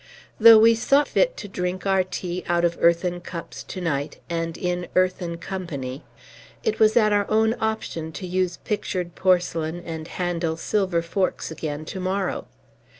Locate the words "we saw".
0.57-1.03